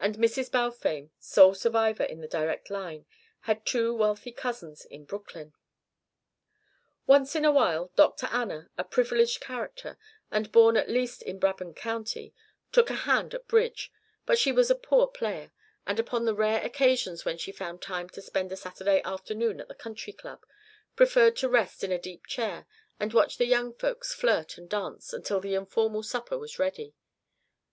And 0.00 0.16
Mrs. 0.16 0.50
Balfame, 0.50 1.12
sole 1.20 1.54
survivor 1.54 2.02
in 2.02 2.20
the 2.20 2.26
direct 2.26 2.68
line, 2.68 3.06
had 3.42 3.64
two 3.64 3.94
wealthy 3.94 4.32
cousins 4.32 4.84
in 4.84 5.04
Brooklyn. 5.04 5.54
Once 7.06 7.36
in 7.36 7.44
a 7.44 7.52
while 7.52 7.92
Dr. 7.94 8.26
Anna, 8.32 8.70
a 8.76 8.82
privileged 8.82 9.38
character, 9.40 9.96
and 10.32 10.50
born 10.50 10.76
at 10.76 10.90
least 10.90 11.22
in 11.22 11.38
Brabant 11.38 11.76
County, 11.76 12.34
took 12.72 12.90
a 12.90 12.94
hand 13.06 13.34
at 13.34 13.46
bridge, 13.46 13.92
but 14.26 14.36
she 14.36 14.50
was 14.50 14.68
a 14.68 14.74
poor 14.74 15.06
player, 15.06 15.52
and, 15.86 16.00
upon 16.00 16.24
the 16.24 16.34
rare 16.34 16.60
occasions 16.66 17.24
when 17.24 17.38
she 17.38 17.52
found 17.52 17.80
time 17.80 18.08
to 18.08 18.20
spend 18.20 18.50
a 18.50 18.56
Saturday 18.56 19.00
afternoon 19.04 19.60
at 19.60 19.68
the 19.68 19.76
Country 19.76 20.12
Club, 20.12 20.44
preferred 20.96 21.36
to 21.36 21.48
rest 21.48 21.84
in 21.84 21.92
a 21.92 22.00
deep 22.00 22.26
chair 22.26 22.66
and 22.98 23.14
watch 23.14 23.38
the 23.38 23.46
young 23.46 23.72
folks 23.72 24.12
flirt 24.12 24.58
and 24.58 24.68
dance 24.68 25.12
until 25.12 25.38
the 25.38 25.54
informal 25.54 26.02
supper 26.02 26.36
was 26.36 26.58
ready. 26.58 26.96